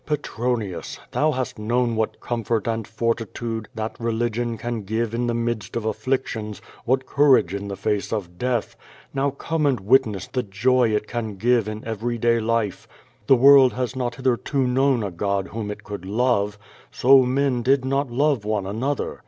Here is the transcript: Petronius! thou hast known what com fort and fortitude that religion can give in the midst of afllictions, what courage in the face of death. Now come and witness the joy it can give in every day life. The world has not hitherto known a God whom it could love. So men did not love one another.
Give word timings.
Petronius! 0.03 0.97
thou 1.11 1.31
hast 1.31 1.59
known 1.59 1.95
what 1.95 2.19
com 2.19 2.43
fort 2.43 2.65
and 2.65 2.87
fortitude 2.87 3.69
that 3.75 3.95
religion 3.99 4.57
can 4.57 4.81
give 4.81 5.13
in 5.13 5.27
the 5.27 5.33
midst 5.35 5.75
of 5.75 5.83
afllictions, 5.85 6.59
what 6.85 7.05
courage 7.05 7.53
in 7.53 7.67
the 7.67 7.75
face 7.75 8.11
of 8.11 8.39
death. 8.39 8.75
Now 9.13 9.29
come 9.29 9.67
and 9.67 9.79
witness 9.79 10.25
the 10.25 10.41
joy 10.41 10.89
it 10.89 11.05
can 11.07 11.35
give 11.35 11.67
in 11.67 11.85
every 11.85 12.17
day 12.17 12.39
life. 12.39 12.87
The 13.27 13.35
world 13.35 13.73
has 13.73 13.95
not 13.95 14.15
hitherto 14.15 14.65
known 14.65 15.03
a 15.03 15.11
God 15.11 15.49
whom 15.49 15.69
it 15.69 15.83
could 15.83 16.03
love. 16.03 16.57
So 16.89 17.21
men 17.21 17.61
did 17.61 17.85
not 17.85 18.09
love 18.09 18.43
one 18.43 18.65
another. 18.65 19.19